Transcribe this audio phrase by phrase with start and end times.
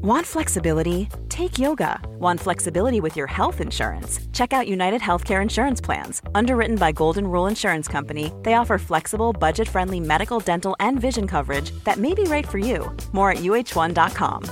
[0.00, 1.08] Want flexibility?
[1.28, 2.00] Take yoga.
[2.20, 4.20] Want flexibility with your health insurance?
[4.32, 6.22] Check out United Healthcare Insurance Plans.
[6.36, 11.26] Underwritten by Golden Rule Insurance Company, they offer flexible, budget friendly medical, dental, and vision
[11.26, 12.96] coverage that may be right for you.
[13.12, 14.44] More at uh1.com.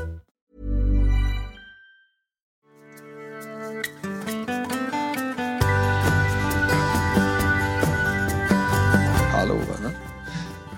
[9.32, 9.96] Hallå vänner.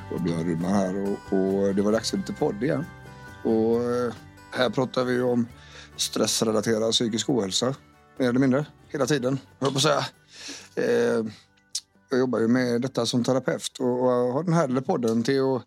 [0.08, 2.54] Det var Björn Rudman här och, och för lite podd
[4.58, 5.46] här pratar vi om
[5.96, 7.74] stressrelaterad psykisk ohälsa.
[8.18, 8.66] Mer eller mindre.
[8.88, 10.06] Hela tiden, jag på säga.
[10.74, 11.24] Eh,
[12.10, 15.40] jag jobbar ju med detta som terapeut och, och har den här lilla podden till
[15.40, 15.62] att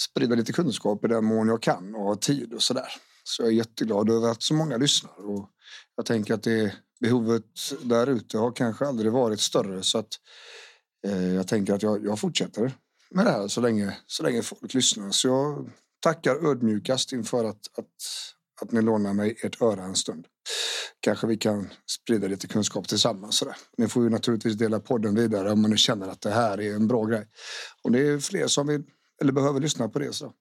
[0.00, 2.88] sprida lite kunskap i den mån jag kan och har tid och sådär.
[3.24, 5.50] Så jag är jätteglad över att så många lyssnar och
[5.96, 7.44] jag tänker att det behovet
[7.82, 10.08] där ute har kanske aldrig varit större så att
[11.06, 12.72] eh, jag tänker att jag, jag fortsätter
[13.10, 15.10] med det här så länge, så länge folk lyssnar.
[15.10, 17.86] Så jag tackar ödmjukast inför att, att,
[18.62, 20.26] att ni lånar mig ert öra en stund.
[21.00, 23.36] Kanske vi kan sprida lite kunskap tillsammans.
[23.36, 23.56] Sådär.
[23.76, 26.88] Ni får ju naturligtvis dela podden vidare om ni känner att det här är en
[26.88, 27.26] bra grej.
[27.82, 28.84] Om det är fler som vill
[29.20, 30.32] eller behöver lyssna på det så.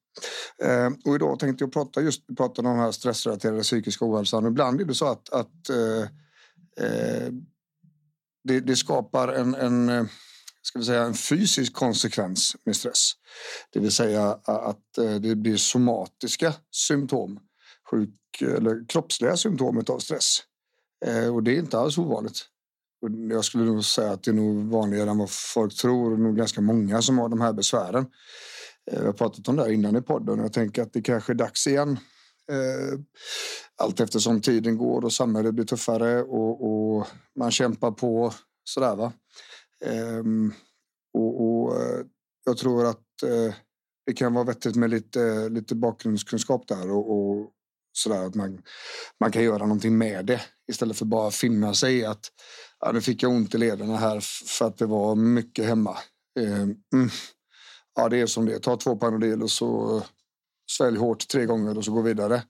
[0.64, 4.46] Eh, och idag tänkte jag prata just prata om den här stressrelaterade psykiska ohälsan.
[4.46, 6.02] Ibland är det så att, att eh,
[6.86, 7.32] eh,
[8.44, 10.06] det, det, skapar en, en eh,
[10.62, 13.12] ska vi säga, en fysisk konsekvens med stress.
[13.74, 17.40] Det vill säga att eh, det blir somatiska symptom,
[17.92, 20.40] sjuk eller kroppsliga symptom av stress.
[21.06, 22.46] Eh, och det är inte alls ovanligt.
[23.30, 26.10] Jag skulle nog säga att det är nog vanligare än vad folk tror.
[26.10, 28.06] Det är nog ganska många som har de här besvären.
[28.92, 31.02] Eh, jag har pratat om det här innan i podden och jag tänker att det
[31.02, 32.00] kanske är dags igen.
[33.76, 38.34] Allt eftersom tiden går och samhället blir tuffare och, och man kämpar på
[38.64, 39.14] sådär va.
[39.86, 40.54] Ehm,
[41.14, 42.06] och, och, eh,
[42.46, 43.56] jag tror att eh,
[44.06, 47.52] det kan vara vettigt med lite, lite bakgrundskunskap där och, och
[47.98, 48.62] sådär att man,
[49.20, 52.32] man kan göra någonting med det istället för bara finna sig i att
[52.80, 54.20] ja, nu fick jag ont i lederna här
[54.58, 55.98] för att det var mycket hemma.
[56.40, 57.10] Ehm, mm.
[57.96, 58.60] Ja, det är som det är.
[58.60, 60.02] Ta två Panodil och så
[60.72, 62.44] svälj hårt tre gånger och så gå vidare.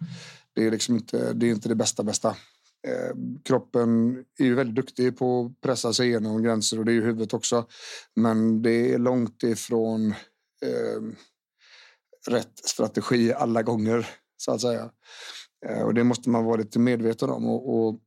[0.56, 2.36] Det är liksom inte det, är inte det bästa bästa.
[2.88, 6.94] Eh, kroppen är ju väldigt duktig på att pressa sig igenom gränser och det är
[6.94, 7.66] ju huvudet också.
[8.16, 10.12] Men det är långt ifrån
[10.62, 11.02] eh,
[12.28, 14.08] rätt strategi alla gånger
[14.38, 14.90] så att säga.
[15.66, 17.46] Eh, och det måste man vara lite medveten om.
[17.46, 18.00] Och, och,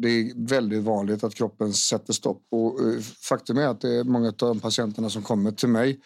[0.00, 2.42] det är väldigt vanligt att kroppen sätter stopp.
[2.50, 6.00] Och eh, faktum är att det är många av de patienterna som kommer till mig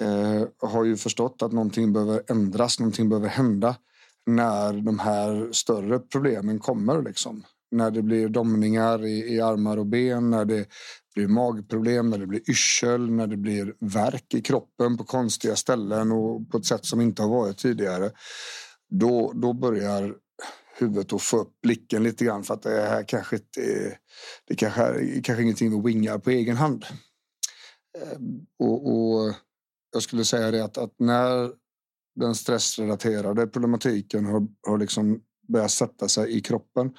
[0.00, 3.76] eh, har ju förstått att någonting behöver ändras, någonting behöver hända
[4.26, 7.02] när de här större problemen kommer.
[7.02, 7.44] Liksom.
[7.70, 10.66] När det blir domningar i, i armar och ben, när det
[11.14, 16.12] blir magproblem, när det blir yrsel, när det blir värk i kroppen på konstiga ställen
[16.12, 18.10] och på ett sätt som inte har varit tidigare.
[18.90, 20.14] Då, då börjar
[20.78, 23.98] huvudet att få upp blicken lite grann för att det här kanske inte är,
[24.48, 26.84] det kanske är kanske ingenting vi wingar på egen hand.
[27.98, 29.34] Ehm, och, och
[29.92, 31.52] jag skulle säga det att, att när
[32.14, 36.92] den stressrelaterade problematiken har, har liksom börjat sätta sig i kroppen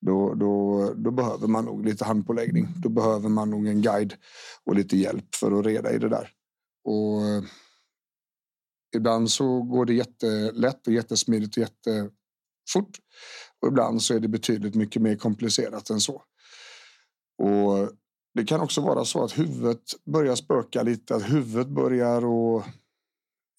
[0.00, 2.68] då, då, då behöver man nog lite handpåläggning.
[2.76, 4.14] Då behöver man nog en guide
[4.64, 6.30] och lite hjälp för att reda i det där.
[6.84, 7.42] Och eh,
[8.96, 12.98] ibland så går det jättelätt och jättesmidigt och jättefort.
[13.60, 16.22] Och ibland så är det betydligt mycket mer komplicerat än så.
[17.42, 17.90] Och
[18.34, 22.64] det kan också vara så att huvudet börjar spöka lite, att huvudet börjar och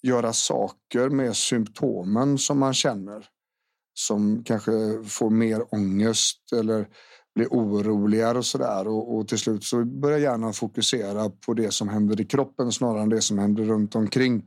[0.04, 3.26] göra saker med symptomen som man känner.
[3.94, 4.72] Som kanske
[5.04, 6.88] får mer ångest eller
[7.36, 8.88] blir oroligare och sådär.
[8.88, 13.02] Och, och till slut så börjar hjärnan fokusera på det som händer i kroppen snarare
[13.02, 14.46] än det som händer runt omkring.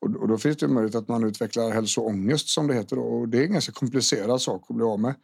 [0.00, 2.96] Och, och då finns det möjlighet att man utvecklar hälsoångest som det heter.
[2.96, 3.02] Då.
[3.02, 5.14] Och det är en ganska komplicerad sak att bli av med.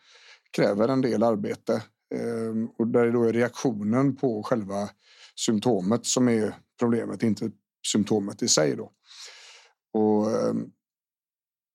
[0.56, 1.82] Kräver en del arbete.
[2.14, 4.88] Ehm, och där är då reaktionen på själva
[5.36, 7.50] symptomet som är problemet, inte
[7.92, 8.76] symptomet i sig.
[8.76, 8.90] Då.
[10.50, 10.70] Ehm,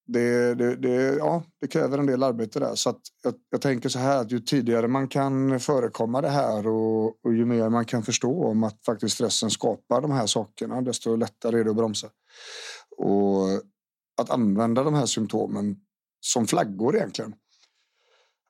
[0.06, 2.74] det, det, det, ja, det kräver en del arbete där.
[2.74, 7.24] Så jag, jag, tänker så här att ju tidigare man kan förekomma det här och,
[7.24, 11.16] och, ju mer man kan förstå om att faktiskt stressen skapar de här sakerna, desto
[11.16, 12.08] lättare är det att bromsa.
[12.96, 13.46] Och
[14.20, 15.76] att använda de här symptomen
[16.20, 17.34] som flaggor egentligen.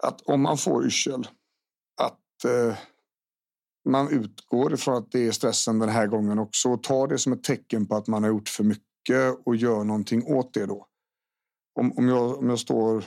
[0.03, 1.29] Att om man får yrsel,
[2.01, 2.77] att eh,
[3.89, 7.33] man utgår ifrån att det är stressen den här gången också och tar det som
[7.33, 10.67] ett tecken på att man har gjort för mycket mycket och gör någonting åt det
[10.67, 10.87] då.
[11.81, 13.05] Om, om, jag, om jag står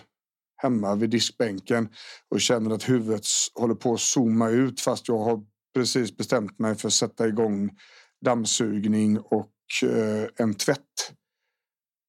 [0.58, 1.90] hemma vid diskbänken
[2.30, 5.46] och känner att huvudet håller på att zooma ut fast jag har
[5.76, 7.78] precis bestämt mig för att sätta igång
[8.26, 9.52] dammsugning och
[9.84, 11.12] eh, en tvätt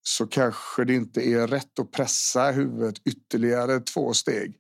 [0.03, 4.57] så kanske det inte är rätt att pressa huvudet ytterligare två steg.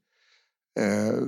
[0.80, 1.20] Eh,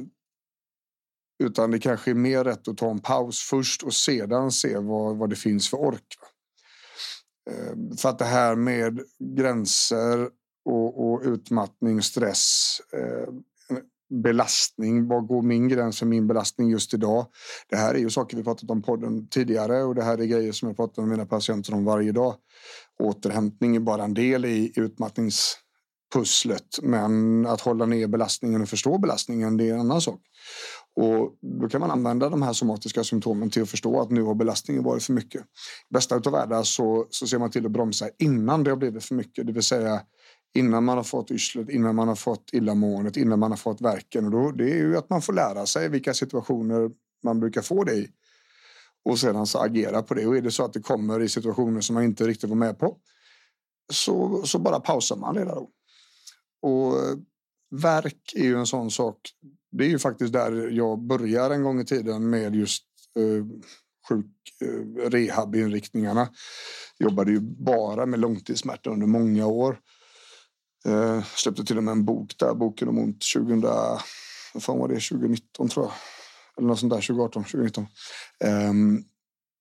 [1.45, 5.17] utan det kanske är mer rätt att ta en paus först och sedan se vad,
[5.17, 6.07] vad det finns för ork.
[6.23, 6.38] Eh,
[7.49, 9.01] Eh, för att det här med
[9.37, 10.29] gränser
[10.65, 13.29] och, och utmattning, stress, eh,
[14.11, 15.09] belastning.
[15.09, 17.27] Var går min gräns för min belastning just idag?
[17.69, 20.53] Det här är ju saker vi pratat om podden tidigare och det här är grejer
[20.53, 22.35] som jag pratar med mina patienter om varje dag.
[23.03, 29.57] Återhämtning är bara en del i utmattningspusslet, men att hålla ner belastningen och förstå belastningen,
[29.57, 30.21] det är en annan sak.
[30.97, 34.35] Och då kan man använda de här somatiska symptomen till att förstå att nu har
[34.35, 35.41] belastningen varit för mycket.
[35.91, 39.05] I bästa av världar så, så ser man till att bromsa innan det har blivit
[39.05, 40.03] för mycket, det vill säga
[40.55, 44.25] innan man har fått yrslet, innan man har fått illamåendet, innan man har fått verken.
[44.25, 46.91] Och då, det är ju att man får lära sig vilka situationer
[47.25, 48.09] man brukar få det i.
[49.05, 50.27] Och sedan så agera på det.
[50.27, 52.79] Och är det så att det kommer i situationer som man inte riktigt var med
[52.79, 52.97] på
[53.93, 55.71] så, så bara pausar man det där då.
[56.63, 57.17] Och eh,
[57.71, 59.17] verk är ju en sån sak.
[59.71, 62.85] Det är ju faktiskt där jag börjar en gång i tiden med just
[63.17, 63.47] eh,
[64.09, 64.27] sjuk
[64.61, 66.29] eh, rehabinriktningarna.
[66.99, 69.79] Jobbade ju bara med långtidssmärta under många år.
[70.87, 73.61] Eh, släppte till och med en bok där, boken om ont 2000,
[74.55, 75.93] vad fan var det, 2019 tror jag.
[76.59, 77.87] Eller något sånt där, 2018, 2019.
[78.45, 78.73] Eh,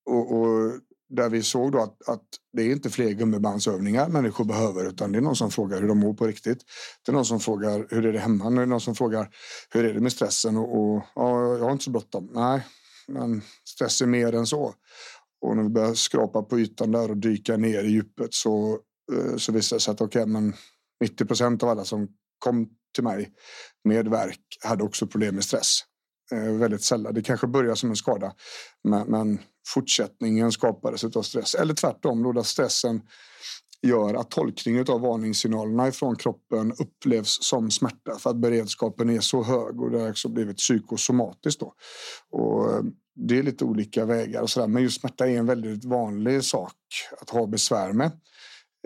[0.05, 0.71] och, och,
[1.09, 2.23] där vi såg då att, att
[2.53, 5.99] det är inte fler gummibandsövningar människor behöver utan det är någon som frågar hur de
[5.99, 6.63] mår på riktigt.
[7.05, 8.49] Det är någon som frågar hur är det hemma?
[8.49, 9.29] Det är någon som frågar
[9.69, 10.57] hur är det med stressen?
[10.57, 12.29] Och, och ja, jag har inte så bråttom.
[12.33, 12.65] Nej,
[13.07, 14.73] men stress är mer än så.
[15.41, 18.79] Och när vi börjar skrapa på ytan där och dyka ner i djupet så,
[19.13, 20.53] eh, så visar det sig att okej, okay, men
[21.01, 22.07] 90 procent av alla som
[22.39, 23.33] kom till mig
[23.83, 25.79] med verk hade också problem med stress.
[26.31, 27.13] Eh, väldigt sällan.
[27.13, 28.33] Det kanske börjar som en skada,
[28.83, 29.39] men, men
[29.73, 31.55] fortsättningen skapades av stress.
[31.55, 33.01] Eller tvärtom, då där stressen
[33.81, 39.43] gör att tolkningen av varningssignalerna från kroppen upplevs som smärta för att beredskapen är så
[39.43, 41.59] hög och det har också blivit psykosomatiskt.
[41.59, 41.73] Då.
[42.29, 42.81] Och eh,
[43.15, 44.67] det är lite olika vägar och sådär.
[44.67, 46.73] men just smärta är en väldigt vanlig sak
[47.21, 48.11] att ha besvär med.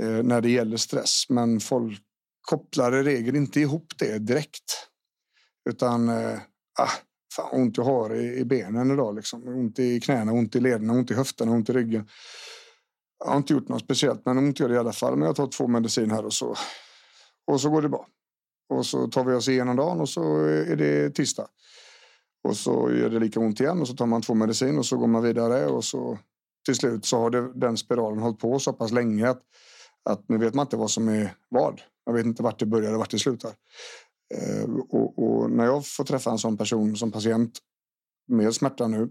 [0.02, 1.26] Eh, när det gäller stress.
[1.30, 2.02] Men folk
[2.42, 4.88] kopplar i regel inte ihop det direkt.
[5.70, 6.40] Utan eh,
[6.80, 6.92] ah,
[7.32, 9.16] fan ont jag har i, i benen idag.
[9.16, 9.48] Liksom.
[9.48, 12.10] Ont i knäna, ont i lederna, ont i höfterna, ont i ryggen.
[13.20, 15.16] Jag har inte gjort något speciellt, men ont gör det i alla fall.
[15.16, 16.56] Men jag tar två medicin här och så,
[17.48, 18.08] och så går det bra.
[18.70, 21.48] Och så tar vi oss igenom dagen och så är det tisdag.
[22.44, 24.98] Och så gör det lika ont igen och så tar man två medicin och så
[24.98, 26.20] går man vidare och så
[26.66, 29.42] till slut så har det, den spiralen hållit på så pass länge att
[30.10, 31.82] att nu vet man inte vad som är vad.
[32.06, 33.52] Man vet inte vart det börjar och vart det slutar.
[34.34, 37.60] Eh, och, och, när jag får träffa en sån person som patient
[38.28, 39.10] med smärta nu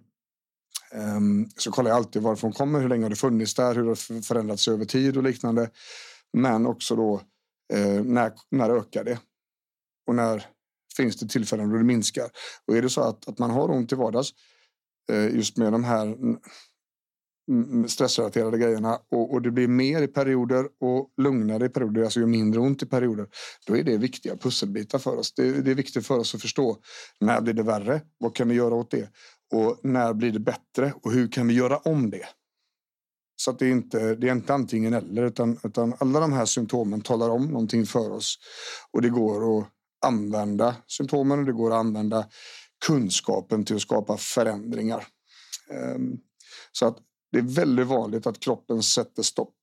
[0.93, 3.84] ehm, så kollar jag alltid varifrån hon kommer, hur länge har det funnits där, hur
[3.84, 5.70] har det förändrats över tid och liknande.
[6.32, 7.20] Men också då
[7.72, 9.19] eh, när, när ökar det?
[10.06, 10.46] Och när
[10.96, 12.31] finns det tillfällen då det minskar?
[12.67, 14.31] Och är det så att, att man har ont i vardags
[15.12, 16.17] eh, just med de här
[17.50, 17.88] Mm, mm.
[17.88, 22.26] stressrelaterade grejerna och, och, det blir mer i perioder och lugnare i perioder, alltså gör
[22.26, 23.26] mindre ont i perioder.
[23.67, 25.32] Då är det viktiga pusselbitar för oss.
[25.32, 26.76] Det, det är viktigt för oss att förstå
[27.20, 28.00] när blir det värre?
[28.19, 29.11] Vad kan vi göra åt det?
[29.52, 30.93] Och när blir det bättre?
[31.02, 32.26] Och hur kan vi göra om det?
[33.37, 36.44] Så att det är inte det är inte antingen eller utan, utan alla de här
[36.44, 38.38] symptomen talar om någonting för oss
[38.91, 39.67] och det går att
[40.06, 42.27] använda symptomen och det går att använda
[42.86, 45.06] kunskapen till att skapa förändringar.
[45.70, 46.19] Ehm,
[46.72, 46.98] så att
[47.32, 49.56] det är väldigt vanligt att kroppen sätter stopp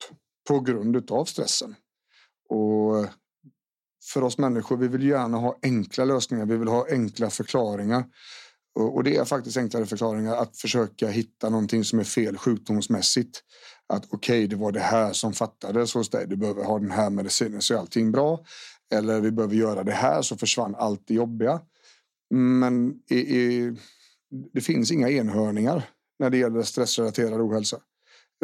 [0.48, 1.76] på grund av stressen.
[2.50, 3.06] Och
[4.14, 6.46] för oss människor, vi vill gärna ha enkla lösningar.
[6.46, 8.06] Vi vill ha enkla förklaringar.
[8.80, 13.44] Och det är faktiskt enklare förklaringar att försöka hitta någonting som är fel sjukdomsmässigt.
[13.88, 16.28] Att okej, okay, det var det här som fattades hos dig.
[16.28, 18.46] Du behöver ha den här medicinen så är allting bra.
[18.94, 21.62] Eller vi behöver göra det här så försvann allt det jobbiga.
[22.30, 23.76] Men i, i,
[24.54, 27.78] det finns inga enhörningar när det gäller stressrelaterad ohälsa.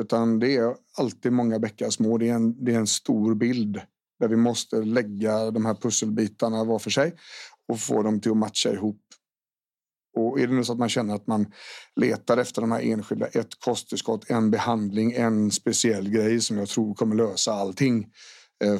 [0.01, 2.17] Utan det är alltid många bäckar små.
[2.17, 3.81] Det är, en, det är en stor bild
[4.19, 7.15] där vi måste lägga de här pusselbitarna var för sig
[7.67, 9.01] och få dem till att matcha ihop.
[10.17, 11.51] Och är det nu så att man känner att man
[11.95, 16.93] letar efter de här enskilda, ett kosttillskott, en behandling, en speciell grej som jag tror
[16.93, 18.07] kommer lösa allting.
[18.63, 18.79] Eh,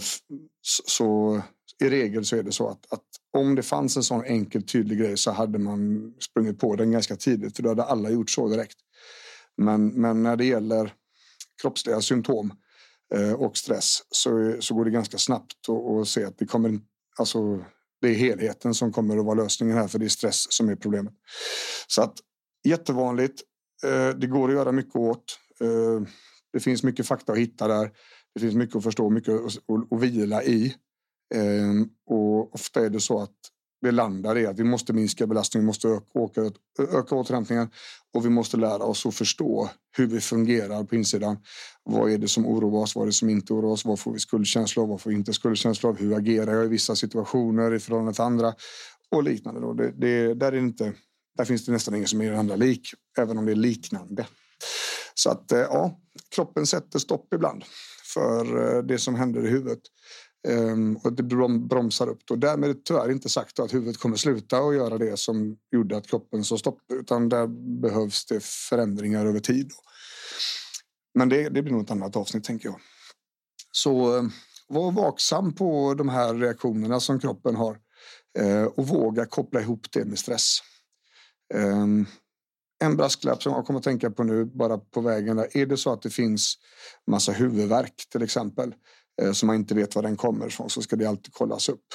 [0.87, 1.41] så
[1.83, 3.03] i regel så är det så att, att
[3.37, 7.15] om det fanns en sån enkel tydlig grej så hade man sprungit på den ganska
[7.15, 8.77] tidigt för då hade alla gjort så direkt.
[9.57, 10.93] Men, men när det gäller
[11.61, 12.53] kroppsliga symptom
[13.15, 16.79] eh, och stress så, så går det ganska snabbt att se att det kommer
[17.19, 17.65] alltså
[18.01, 20.75] det är helheten som kommer att vara lösningen här för det är stress som är
[20.75, 21.13] problemet.
[21.87, 22.13] Så att
[22.63, 23.41] jättevanligt.
[23.83, 25.39] Eh, det går att göra mycket åt.
[25.61, 26.07] Eh,
[26.53, 27.91] det finns mycket fakta att hitta där.
[28.33, 30.75] Det finns mycket att förstå, mycket att, vila i.
[32.05, 33.35] Och ofta är det så att
[33.83, 37.69] vi landar i att vi måste minska belastningen, vi måste öka, öka, öka återhämtningen
[38.13, 41.37] och vi måste lära oss att förstå hur vi fungerar på insidan.
[41.83, 42.95] Vad är det som oroar oss?
[42.95, 43.85] Vad är det som inte oroar oss?
[43.85, 44.89] Vad får vi skuldkänsla av?
[44.89, 45.97] Vad får vi inte skuldkänsla av?
[45.97, 48.53] Hur agerar jag i vissa situationer i förhållande till andra?
[49.11, 49.61] Och liknande.
[49.61, 49.73] Då.
[49.73, 50.93] Det, det, där, är inte,
[51.37, 54.27] där finns det nästan ingen som är andra lik, även om det är liknande.
[55.13, 55.99] Så att eh, ja,
[56.35, 57.63] kroppen sätter stopp ibland
[58.13, 59.81] för eh, det som händer i huvudet.
[60.47, 61.23] Um, och det
[61.59, 62.19] bromsar upp.
[62.25, 62.35] Då.
[62.35, 65.97] därmed är det tyvärr inte sagt att huvudet kommer sluta att göra det som gjorde
[65.97, 66.79] att kroppen sa stopp.
[66.93, 67.47] Utan där
[67.81, 69.71] behövs det förändringar över tid.
[71.13, 72.79] Men det, det blir nog ett annat avsnitt tänker jag.
[73.71, 74.31] Så ehm,
[74.67, 77.79] var vaksam på de här reaktionerna som kroppen har.
[78.39, 80.59] Uh, och våga koppla ihop det med stress.
[81.53, 82.05] Um,
[82.83, 85.37] en brasklapp som jag kommer att tänka på nu bara på vägen.
[85.37, 85.57] Där.
[85.57, 86.55] Är det så att det finns
[87.07, 88.73] massa huvudvärk till exempel
[89.21, 91.69] Eh, som så man inte vet var den kommer ifrån så ska det alltid kollas
[91.69, 91.85] upp.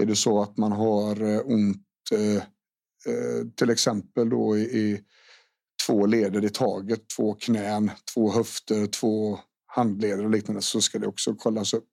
[0.00, 2.42] Är det så att man har eh, ont eh,
[3.56, 5.00] till exempel då i,
[5.86, 11.06] två leder i taget, två knän, två höfter, två handleder och liknande så ska det
[11.06, 11.88] också kollas upp.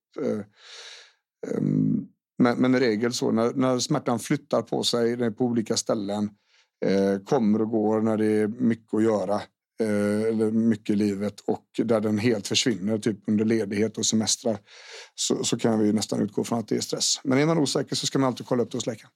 [1.47, 2.07] Ehm,
[2.37, 6.29] men, men i regel så när, när smärtan flyttar på sig på olika ställen
[7.25, 9.41] kommer och går när det är mycket att göra
[9.79, 14.57] Eh, eller mycket i livet och där den helt försvinner typ under ledighet och semestrar
[15.15, 17.19] så, så kan vi nästan utgå från att det är stress.
[17.23, 19.11] Men är man osäker så ska man alltid kolla upp det hos läkaren.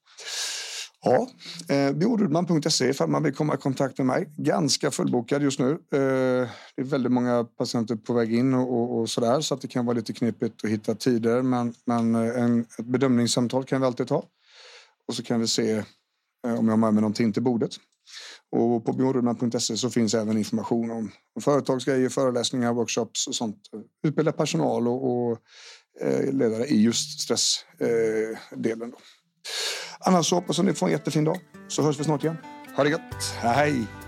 [1.03, 1.27] Ja,
[1.75, 4.29] eh, biorudman.se ifall man vill komma i kontakt med mig.
[4.37, 5.71] Ganska fullbokad just nu.
[5.71, 9.61] Eh, det är väldigt många patienter på väg in och, och, och sådär så att
[9.61, 11.41] det kan vara lite knepigt att hitta tider.
[11.41, 14.23] Men, men eh, en, ett bedömningssamtal kan vi alltid ta.
[15.07, 15.83] Och så kan vi se eh,
[16.59, 17.71] om jag har med mig någonting till bordet.
[18.51, 23.57] Och på bjornrundan.se så finns även information om företagsgrejer, föreläsningar, workshops och sånt.
[24.07, 25.37] Utbilda personal och, och
[26.01, 28.89] eh, ledare i just stressdelen.
[28.89, 28.99] Eh,
[29.99, 31.37] Annars så hoppas jag att ni får en jättefin dag.
[31.67, 32.37] Så hörs vi snart igen.
[32.75, 33.23] Ha det gött.
[33.41, 34.00] Hej!